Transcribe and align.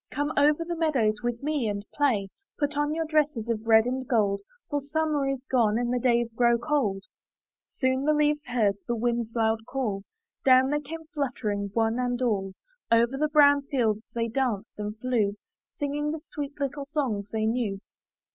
''Come 0.09 0.33
over 0.35 0.65
the 0.65 0.75
meadows 0.75 1.21
with 1.21 1.43
me 1.43 1.67
and 1.69 1.85
play; 1.93 2.29
Put 2.57 2.75
on 2.75 2.95
your 2.95 3.05
dresses 3.05 3.49
of 3.49 3.67
red 3.67 3.85
and 3.85 4.07
gold. 4.07 4.41
For 4.71 4.81
summer 4.81 5.27
is 5.27 5.43
gone 5.47 5.77
and 5.77 5.93
the 5.93 5.99
days 5.99 6.33
grow 6.33 6.57
cold." 6.57 7.03
Soon 7.67 7.99
as 7.99 8.05
the 8.07 8.13
leaves 8.15 8.45
heard 8.47 8.77
the 8.87 8.95
wind's 8.95 9.35
loud 9.35 9.59
call, 9.67 10.01
Down 10.43 10.71
they 10.71 10.79
came 10.81 11.05
fluttering, 11.13 11.69
one 11.75 11.99
and 11.99 12.19
all; 12.19 12.53
Over 12.91 13.15
the 13.15 13.29
brown 13.29 13.61
fields 13.67 14.01
they 14.15 14.27
danced 14.27 14.73
and 14.79 14.97
flew, 14.97 15.33
Singing 15.75 16.09
the 16.09 16.19
sweet 16.29 16.59
little 16.59 16.87
songs 16.87 17.29
they 17.29 17.45
knew. 17.45 17.79